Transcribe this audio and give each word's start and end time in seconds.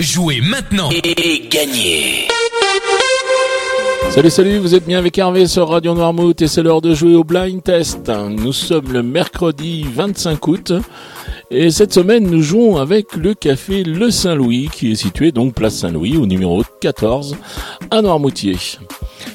Jouez 0.00 0.40
maintenant 0.40 0.90
et 0.90 1.48
gagnez 1.48 2.26
Salut 4.10 4.30
salut, 4.30 4.58
vous 4.58 4.74
êtes 4.74 4.84
bien 4.84 4.98
avec 4.98 5.16
Hervé 5.16 5.46
sur 5.46 5.68
Radio 5.68 5.94
Noirmouth 5.94 6.42
et 6.42 6.48
c'est 6.48 6.64
l'heure 6.64 6.80
de 6.80 6.94
jouer 6.94 7.14
au 7.14 7.22
blind 7.22 7.62
test. 7.62 8.10
Nous 8.10 8.52
sommes 8.52 8.92
le 8.92 9.04
mercredi 9.04 9.84
25 9.84 10.48
août 10.48 10.72
et 11.52 11.70
cette 11.70 11.92
semaine 11.92 12.28
nous 12.28 12.42
jouons 12.42 12.78
avec 12.78 13.14
le 13.14 13.34
café 13.34 13.84
Le 13.84 14.10
Saint-Louis 14.10 14.68
qui 14.72 14.90
est 14.90 14.96
situé 14.96 15.30
donc 15.30 15.54
place 15.54 15.76
Saint-Louis 15.76 16.16
au 16.16 16.26
numéro 16.26 16.64
14 16.80 17.36
à 17.92 18.02
Noirmoutier. 18.02 18.56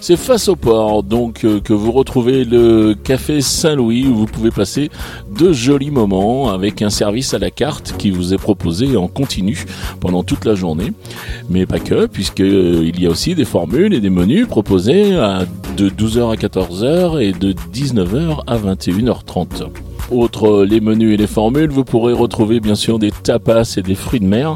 C'est 0.01 0.17
face 0.17 0.47
au 0.47 0.55
port 0.55 1.03
donc 1.03 1.43
euh, 1.43 1.59
que 1.59 1.73
vous 1.73 1.91
retrouvez 1.91 2.45
le 2.45 2.95
café 2.95 3.41
Saint-Louis 3.41 4.07
où 4.07 4.15
vous 4.15 4.25
pouvez 4.25 4.51
passer 4.51 4.89
de 5.38 5.51
jolis 5.51 5.91
moments 5.91 6.51
avec 6.51 6.81
un 6.81 6.89
service 6.89 7.33
à 7.33 7.39
la 7.39 7.51
carte 7.51 7.95
qui 7.97 8.11
vous 8.11 8.33
est 8.33 8.38
proposé 8.38 8.95
en 8.97 9.07
continu 9.07 9.65
pendant 9.99 10.23
toute 10.23 10.45
la 10.45 10.55
journée. 10.55 10.93
Mais 11.49 11.65
pas 11.65 11.79
que 11.79 12.05
puisque 12.05 12.41
euh, 12.41 12.91
y 12.97 13.05
a 13.05 13.09
aussi 13.09 13.35
des 13.35 13.45
formules 13.45 13.94
et 13.94 13.99
des 13.99 14.09
menus 14.09 14.47
proposés 14.47 15.11
de 15.77 15.89
12h 15.89 16.31
à 16.31 16.35
14h 16.35 17.21
et 17.21 17.31
de 17.33 17.53
19h 17.53 18.44
à 18.47 18.58
21h30. 18.58 19.67
Outre 20.11 20.66
les 20.66 20.81
menus 20.81 21.13
et 21.13 21.17
les 21.17 21.27
formules, 21.27 21.69
vous 21.69 21.83
pourrez 21.83 22.13
retrouver 22.13 22.59
bien 22.59 22.73
sûr 22.73 22.97
des 22.97 23.11
tapas 23.11 23.75
et 23.77 23.83
des 23.83 23.94
fruits 23.94 24.19
de 24.19 24.25
mer. 24.25 24.55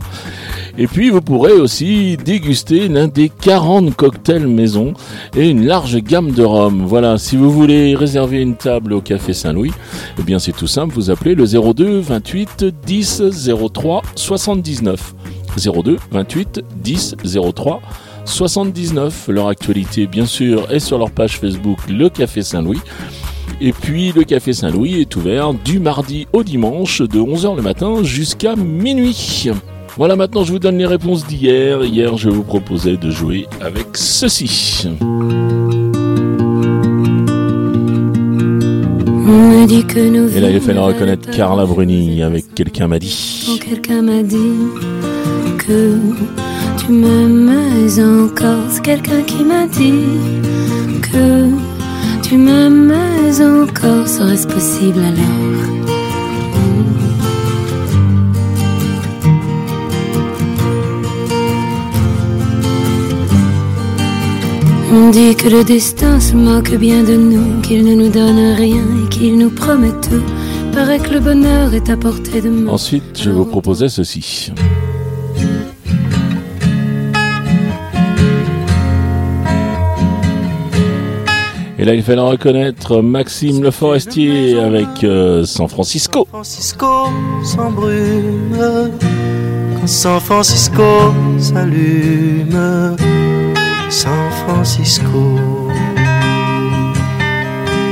Et 0.78 0.88
puis 0.88 1.12
vous 1.12 1.22
pourrez 1.22 1.54
aussi 1.54 2.18
déguster 2.18 2.88
l'un 2.88 3.08
des 3.08 3.30
40 3.30 3.96
cocktails 3.96 4.48
maison 4.48 4.94
et 5.36 5.50
une 5.50 5.66
large 5.66 5.98
gamme 5.98 6.32
de 6.32 6.44
rhum. 6.44 6.86
Voilà, 6.86 7.18
si 7.20 7.38
vous 7.38 7.52
voulez 7.52 7.96
réserver 7.96 8.42
une 8.42 8.56
table 8.56 8.94
au 8.94 9.02
Café 9.02 9.34
Saint-Louis, 9.34 9.72
eh 10.20 10.24
bien 10.24 10.40
c'est 10.40 10.52
tout 10.52 10.68
simple, 10.68 10.96
vous 10.96 11.12
appelez 11.12 11.36
le 11.36 11.46
02 11.46 12.00
28 12.00 12.66
10 12.86 13.24
03 13.72 14.02
79. 14.16 15.14
02 15.58 15.98
28 16.12 16.62
10 16.78 17.16
03 17.56 17.82
79. 18.26 19.28
Leur 19.28 19.50
actualité, 19.50 20.08
bien 20.08 20.26
sûr, 20.26 20.72
est 20.72 20.80
sur 20.80 20.98
leur 20.98 21.12
page 21.12 21.38
Facebook 21.38 21.78
Le 21.88 22.10
Café 22.10 22.42
Saint-Louis. 22.42 22.82
Et 23.62 23.74
puis 23.74 24.12
le 24.12 24.24
Café 24.24 24.54
Saint-Louis 24.54 25.02
est 25.02 25.16
ouvert 25.16 25.54
du 25.54 25.80
mardi 25.80 26.28
au 26.34 26.44
dimanche 26.44 27.02
de 27.02 27.20
11h 27.20 27.56
le 27.56 27.62
matin 27.62 28.04
jusqu'à 28.04 28.56
minuit. 28.56 29.52
Voilà, 29.96 30.16
maintenant 30.16 30.44
je 30.44 30.52
vous 30.52 30.60
donne 30.60 30.78
les 30.78 30.88
réponses 30.88 31.28
d'hier. 31.28 31.84
Hier, 31.84 32.18
je 32.18 32.30
vous 32.30 32.44
proposais 32.44 32.98
de 32.98 33.12
jouer 33.12 33.48
avec 33.62 33.96
ceci. 33.96 34.88
Et 40.36 40.40
là, 40.40 40.50
il 40.50 40.60
falloir 40.60 40.88
reconnaître 40.88 41.30
Carla 41.32 41.66
Bruni 41.66 42.22
avec 42.24 42.54
Quelqu'un 42.56 42.88
m'a 42.88 43.00
dit. 43.00 43.60
Quelqu'un 43.64 44.02
m'a 44.02 44.24
dit 44.24 44.38
que 45.58 45.98
tu 46.78 46.92
m'aimes 46.92 47.52
encore. 48.00 48.64
C'est 48.70 48.82
quelqu'un 48.84 49.22
qui 49.22 49.44
m'a 49.44 49.68
dit 49.68 50.04
que 51.02 51.50
tu 52.22 52.38
m'aimes 52.38 52.94
encore. 53.42 54.08
Serait-ce 54.08 54.48
possible 54.48 55.00
alors? 55.00 55.83
On 64.96 65.10
dit 65.10 65.36
que 65.36 65.50
le 65.50 65.64
destin 65.64 66.20
se 66.20 66.36
moque 66.36 66.76
bien 66.76 67.02
de 67.02 67.16
nous, 67.16 67.62
qu'il 67.62 67.84
ne 67.84 67.96
nous 67.96 68.10
donne 68.10 68.54
rien 68.54 68.84
et 69.04 69.10
qu'il 69.10 69.40
nous 69.40 69.50
promet 69.50 69.90
tout. 69.90 70.22
Paraît 70.72 71.00
que 71.00 71.10
le 71.14 71.20
bonheur 71.20 71.74
est 71.74 71.90
à 71.90 71.98
portée 71.98 72.42
de 72.42 72.50
main. 72.50 72.72
Ensuite, 72.72 73.20
je 73.20 73.32
vous 73.32 73.46
proposais 73.46 73.90
ceci. 73.90 74.52
Et 81.80 81.86
là, 81.86 81.96
il 81.96 82.04
fallait 82.04 82.22
reconnaître 82.22 83.02
Maxime 83.02 83.64
Le 83.64 83.72
Forestier 83.72 84.60
avec 84.60 85.04
euh, 85.04 85.44
San 85.44 85.68
Francisco. 85.68 86.20
San 86.20 86.30
Francisco 86.30 87.08
s'embrume 87.44 88.92
quand 89.80 89.88
San 89.88 90.20
Francisco 90.20 90.84
s'allume. 91.40 92.94
San 93.94 94.32
Francisco, 94.44 95.38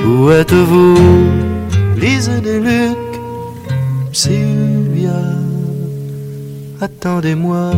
où 0.07 0.31
êtes-vous, 0.31 0.97
Lise 1.95 2.41
de 2.44 2.56
Luc, 2.57 2.97
Sylvia, 4.12 5.22
attendez-moi. 6.81 7.69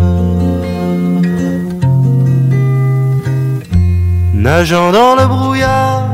Nageant 4.33 4.93
dans 4.93 5.15
le 5.15 5.27
brouillard, 5.27 6.07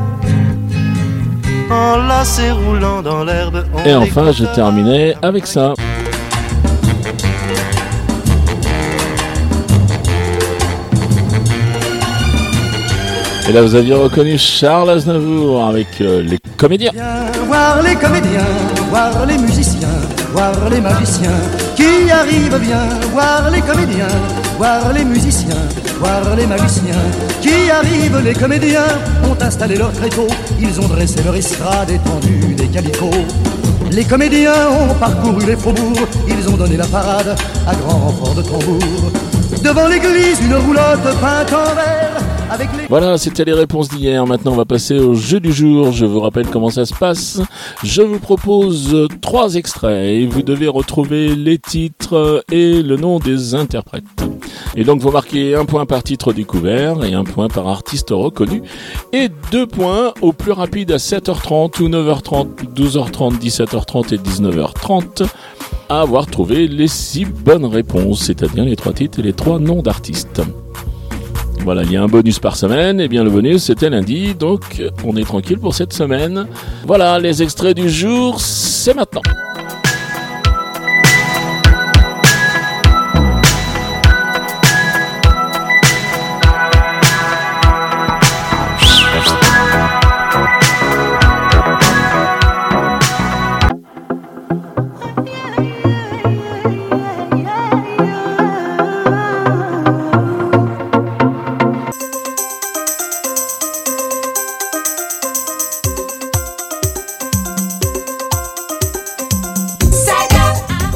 enlacé 1.70 2.50
roulant 2.50 3.04
dans 3.04 3.24
l'herbe. 3.24 3.66
Et 3.86 3.94
enfin, 3.94 4.32
je 4.32 4.46
terminais 4.46 5.16
avec 5.22 5.46
ça. 5.46 5.76
Et 13.50 13.52
là, 13.52 13.64
vous 13.64 13.74
aviez 13.74 13.96
reconnu 13.96 14.38
Charles 14.38 14.92
Aznavour 14.92 15.66
avec 15.66 15.88
euh, 16.02 16.22
les 16.22 16.38
comédiens. 16.56 16.92
Voir 17.48 17.82
les 17.82 17.96
comédiens, 17.96 18.46
voir 18.92 19.26
les 19.26 19.40
musiciens, 19.40 19.88
voir 20.32 20.54
les 20.70 20.80
magiciens 20.80 21.40
qui 21.76 22.12
arrivent 22.12 22.60
bien, 22.60 22.88
voir 23.12 23.50
les 23.50 23.62
comédiens, 23.62 24.08
voir 24.56 24.94
les 24.94 25.04
musiciens, 25.04 25.64
voir 26.00 26.36
les 26.38 26.46
magiciens 26.46 27.02
qui 27.42 27.72
arrivent. 27.72 28.22
Les 28.24 28.34
comédiens 28.34 28.86
ont 29.28 29.44
installé 29.44 29.78
leur 29.78 29.94
tréteau, 29.94 30.28
ils 30.60 30.80
ont 30.80 30.88
dressé 30.88 31.24
leur 31.24 31.36
estrade 31.36 31.90
étendue 31.90 32.54
des 32.54 32.68
calicots. 32.68 33.26
Les 33.92 34.06
comédiens 34.06 34.70
ont 34.80 34.94
parcouru 34.94 35.44
les 35.48 35.56
faubourgs, 35.56 36.08
ils 36.28 36.48
ont 36.50 36.56
donné 36.56 36.78
la 36.78 36.86
parade 36.86 37.36
à 37.66 37.74
grand 37.74 37.98
renfort 37.98 38.36
de 38.36 38.44
tambour. 38.44 39.12
Devant 39.64 39.88
l'église, 39.88 40.40
une 40.40 40.54
roulotte 40.54 41.18
peinte 41.20 41.52
en 41.52 41.74
vert. 41.74 42.29
Voilà, 42.90 43.18
c'était 43.18 43.46
les 43.46 43.54
réponses 43.54 43.90
d'hier. 43.90 44.26
Maintenant, 44.26 44.54
on 44.54 44.56
va 44.56 44.66
passer 44.66 44.98
au 44.98 45.14
jeu 45.14 45.40
du 45.40 45.52
jour. 45.52 45.92
Je 45.92 46.06
vous 46.06 46.20
rappelle 46.20 46.48
comment 46.48 46.70
ça 46.70 46.86
se 46.86 46.94
passe. 46.94 47.42
Je 47.84 48.02
vous 48.02 48.20
propose 48.20 49.08
trois 49.22 49.56
extraits 49.56 50.10
et 50.10 50.26
vous 50.26 50.42
devez 50.42 50.68
retrouver 50.68 51.36
les 51.36 51.58
titres 51.58 52.44
et 52.52 52.82
le 52.82 52.98
nom 52.98 53.20
des 53.20 53.56
interprètes. 53.56 54.04
Et 54.76 54.84
donc, 54.84 55.02
vous 55.02 55.12
marquez 55.12 55.56
un 55.56 55.66
point 55.66 55.86
par 55.86 56.04
titre 56.04 56.34
découvert 56.34 57.04
et 57.04 57.14
un 57.14 57.24
point 57.24 57.48
par 57.48 57.68
artiste 57.68 58.10
reconnu 58.12 58.64
et 59.14 59.30
deux 59.52 59.68
points 59.68 60.14
au 60.22 60.34
plus 60.34 60.52
rapide 60.52 60.92
à 60.92 60.98
7h30 60.98 61.82
ou 61.82 61.90
9h30, 61.90 62.48
12h30, 62.76 63.40
17h30 63.40 64.14
et 64.14 64.18
19h30 64.18 65.28
à 65.90 66.02
avoir 66.02 66.28
trouvé 66.28 66.68
les 66.68 66.88
six 66.88 67.26
bonnes 67.26 67.66
réponses, 67.66 68.26
c'est-à-dire 68.26 68.64
les 68.64 68.76
trois 68.76 68.94
titres 68.94 69.20
et 69.20 69.24
les 69.24 69.34
trois 69.34 69.60
noms 69.60 69.82
d'artistes. 69.82 70.42
Voilà, 71.64 71.84
il 71.84 71.92
y 71.92 71.98
a 71.98 72.04
un 72.04 72.08
bonus 72.08 72.40
par 72.40 72.56
semaine. 72.56 73.00
Et 73.00 73.08
bien 73.08 73.24
le 73.24 73.30
bonus 73.30 73.64
c'était 73.64 73.90
lundi, 73.90 74.34
donc 74.34 74.82
on 75.06 75.16
est 75.16 75.26
tranquille 75.26 75.60
pour 75.60 75.76
cette 75.76 75.94
semaine. 75.94 76.48
Voilà, 76.86 77.20
les 77.20 77.44
extraits 77.44 77.76
du 77.76 77.90
jour, 77.90 78.40
c'est 78.40 78.94
maintenant. 78.94 79.22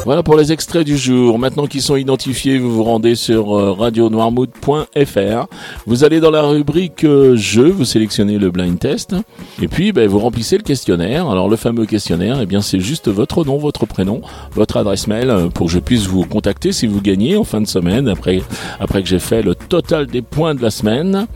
Voilà 0.04 0.22
pour 0.22 0.36
les 0.36 0.52
extraits 0.52 0.84
du 0.84 0.98
jour. 0.98 1.38
Maintenant 1.38 1.66
qu'ils 1.66 1.80
sont 1.80 1.96
identifiés, 1.96 2.58
vous 2.58 2.70
vous 2.70 2.84
rendez 2.84 3.14
sur 3.14 3.56
euh, 3.56 3.72
radionoirmouth.fr. 3.72 5.46
Vous 5.86 6.04
allez 6.04 6.20
dans 6.20 6.30
la 6.30 6.42
rubrique 6.42 7.04
euh, 7.04 7.36
jeu, 7.36 7.70
vous 7.70 7.86
sélectionnez 7.86 8.38
le 8.38 8.50
blind 8.50 8.78
test 8.78 9.16
et 9.62 9.66
puis 9.66 9.92
ben, 9.92 10.06
vous 10.06 10.18
remplissez 10.18 10.58
le 10.58 10.62
questionnaire. 10.62 11.30
Alors 11.30 11.48
le 11.48 11.56
fameux 11.56 11.86
questionnaire, 11.86 12.38
eh 12.42 12.44
bien 12.44 12.60
c'est 12.60 12.80
juste 12.80 13.08
votre 13.08 13.46
nom, 13.46 13.56
votre 13.56 13.86
prénom, 13.86 14.20
votre 14.52 14.76
adresse 14.76 15.06
mail 15.06 15.30
euh, 15.30 15.48
pour 15.48 15.68
que 15.68 15.72
je 15.72 15.78
puisse 15.78 16.06
vous 16.06 16.26
contacter 16.26 16.72
si 16.72 16.86
vous 16.86 17.00
gagnez 17.00 17.38
en 17.38 17.44
fin 17.44 17.62
de 17.62 17.66
semaine 17.66 18.06
après 18.06 18.42
après 18.80 19.02
que 19.02 19.08
j'ai 19.08 19.18
fait 19.18 19.40
le 19.40 19.54
total 19.54 20.06
des 20.06 20.20
points 20.20 20.54
de 20.54 20.60
la 20.60 20.70
semaine. 20.70 21.26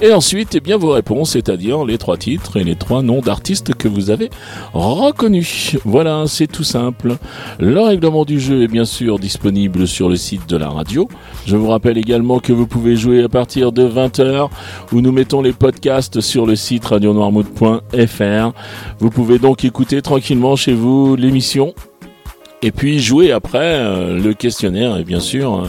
Et 0.00 0.12
ensuite, 0.12 0.54
eh 0.54 0.60
bien 0.60 0.76
vos 0.76 0.92
réponses, 0.92 1.30
c'est-à-dire 1.30 1.84
les 1.84 1.98
trois 1.98 2.18
titres 2.18 2.56
et 2.56 2.62
les 2.62 2.76
trois 2.76 3.02
noms 3.02 3.20
d'artistes 3.20 3.74
que 3.74 3.88
vous 3.88 4.10
avez 4.10 4.30
reconnus. 4.74 5.76
Voilà, 5.84 6.24
c'est 6.28 6.46
tout 6.46 6.62
simple. 6.62 7.16
Du 8.26 8.38
jeu 8.38 8.62
est 8.62 8.68
bien 8.68 8.84
sûr 8.84 9.18
disponible 9.18 9.88
sur 9.88 10.08
le 10.08 10.16
site 10.16 10.48
de 10.48 10.56
la 10.56 10.68
radio. 10.68 11.08
Je 11.46 11.56
vous 11.56 11.68
rappelle 11.68 11.96
également 11.98 12.38
que 12.38 12.52
vous 12.52 12.66
pouvez 12.66 12.94
jouer 12.94 13.22
à 13.22 13.28
partir 13.28 13.72
de 13.72 13.88
20h 13.88 14.48
où 14.92 15.00
nous 15.00 15.12
mettons 15.12 15.40
les 15.42 15.52
podcasts 15.52 16.20
sur 16.20 16.46
le 16.46 16.54
site 16.54 16.84
radionoirmouth.fr. 16.84 18.52
Vous 18.98 19.10
pouvez 19.10 19.38
donc 19.38 19.64
écouter 19.64 20.02
tranquillement 20.02 20.54
chez 20.54 20.74
vous 20.74 21.16
l'émission 21.16 21.74
et 22.62 22.70
puis 22.70 23.00
jouer 23.00 23.32
après 23.32 23.76
euh, 23.78 24.18
le 24.18 24.34
questionnaire 24.34 24.96
est 24.96 25.04
bien 25.04 25.20
sûr 25.20 25.68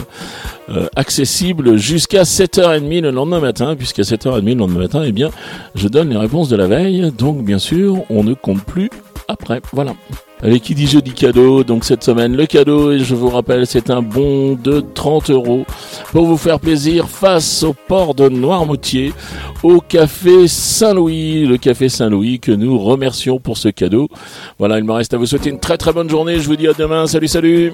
euh, 0.70 0.86
accessible 0.94 1.76
jusqu'à 1.76 2.22
7h30 2.22 3.00
le 3.00 3.10
lendemain 3.10 3.40
matin 3.40 3.74
puisqu'à 3.74 4.02
7h30 4.02 4.44
le 4.44 4.54
lendemain 4.54 4.80
matin 4.80 5.02
eh 5.04 5.12
bien 5.12 5.30
je 5.74 5.88
donne 5.88 6.10
les 6.10 6.16
réponses 6.16 6.48
de 6.48 6.56
la 6.56 6.68
veille 6.68 7.10
donc 7.18 7.44
bien 7.44 7.58
sûr 7.58 8.04
on 8.10 8.22
ne 8.22 8.34
compte 8.34 8.62
plus 8.62 8.90
après 9.28 9.60
voilà. 9.72 9.94
Allez, 10.42 10.60
qui 10.60 10.74
dit 10.74 10.86
jeudi 10.86 11.12
cadeau, 11.12 11.64
donc 11.64 11.84
cette 11.84 12.04
semaine 12.04 12.36
le 12.36 12.44
cadeau, 12.44 12.92
et 12.92 12.98
je 12.98 13.14
vous 13.14 13.30
rappelle, 13.30 13.66
c'est 13.66 13.88
un 13.88 14.02
bon 14.02 14.58
de 14.62 14.80
30 14.80 15.30
euros 15.30 15.64
pour 16.12 16.26
vous 16.26 16.36
faire 16.36 16.60
plaisir 16.60 17.08
face 17.08 17.62
au 17.62 17.72
port 17.72 18.14
de 18.14 18.28
Noirmoutier, 18.28 19.14
au 19.62 19.80
café 19.80 20.46
Saint-Louis, 20.46 21.46
le 21.46 21.56
café 21.56 21.88
Saint-Louis 21.88 22.40
que 22.40 22.52
nous 22.52 22.78
remercions 22.78 23.38
pour 23.40 23.56
ce 23.56 23.68
cadeau. 23.68 24.08
Voilà, 24.58 24.78
il 24.78 24.84
me 24.84 24.92
reste 24.92 25.14
à 25.14 25.16
vous 25.16 25.26
souhaiter 25.26 25.48
une 25.48 25.60
très 25.60 25.78
très 25.78 25.94
bonne 25.94 26.10
journée, 26.10 26.38
je 26.38 26.46
vous 26.46 26.56
dis 26.56 26.68
à 26.68 26.74
demain, 26.74 27.06
salut 27.06 27.28
salut 27.28 27.72